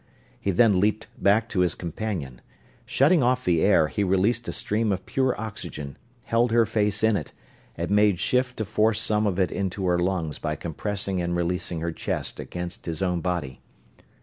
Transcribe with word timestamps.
He 0.39 0.49
then 0.49 0.79
leaped 0.79 1.05
back 1.15 1.47
to 1.49 1.59
his 1.59 1.75
companion. 1.75 2.41
Shutting 2.87 3.21
off 3.21 3.45
the 3.45 3.61
air, 3.61 3.87
he 3.87 4.03
released 4.03 4.47
a 4.47 4.51
stream 4.51 4.91
of 4.91 5.05
pure 5.05 5.39
oxygen, 5.39 5.95
held 6.23 6.49
her 6.51 6.65
face 6.65 7.03
in 7.03 7.15
it, 7.15 7.33
and 7.77 7.91
made 7.91 8.17
shift 8.17 8.57
to 8.57 8.65
force 8.65 8.99
some 8.99 9.27
of 9.27 9.37
it 9.37 9.51
into 9.51 9.85
her 9.85 9.99
lungs 9.99 10.39
by 10.39 10.55
compressing 10.55 11.21
and 11.21 11.35
releasing 11.35 11.81
her 11.81 11.91
chest 11.91 12.39
against 12.39 12.87
his 12.87 13.03
own 13.03 13.21
body. 13.21 13.61